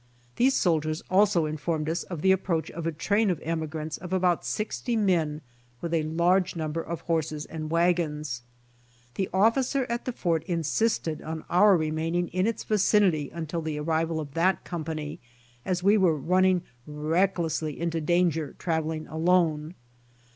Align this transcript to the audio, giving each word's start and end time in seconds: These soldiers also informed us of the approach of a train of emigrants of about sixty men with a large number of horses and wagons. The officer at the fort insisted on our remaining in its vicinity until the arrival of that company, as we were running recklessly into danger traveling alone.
These 0.37 0.55
soldiers 0.55 1.03
also 1.11 1.45
informed 1.45 1.87
us 1.87 2.01
of 2.01 2.23
the 2.23 2.31
approach 2.31 2.71
of 2.71 2.87
a 2.87 2.91
train 2.91 3.29
of 3.29 3.39
emigrants 3.43 3.97
of 3.99 4.11
about 4.11 4.43
sixty 4.43 4.95
men 4.95 5.41
with 5.79 5.93
a 5.93 6.01
large 6.01 6.55
number 6.55 6.81
of 6.81 7.01
horses 7.01 7.45
and 7.45 7.69
wagons. 7.69 8.41
The 9.13 9.29
officer 9.31 9.85
at 9.89 10.05
the 10.05 10.11
fort 10.11 10.43
insisted 10.45 11.21
on 11.21 11.45
our 11.51 11.77
remaining 11.77 12.29
in 12.29 12.47
its 12.47 12.63
vicinity 12.63 13.29
until 13.31 13.61
the 13.61 13.77
arrival 13.77 14.19
of 14.19 14.33
that 14.33 14.63
company, 14.63 15.19
as 15.65 15.83
we 15.83 15.97
were 15.99 16.17
running 16.17 16.63
recklessly 16.87 17.79
into 17.79 18.01
danger 18.01 18.55
traveling 18.57 19.05
alone. 19.05 19.75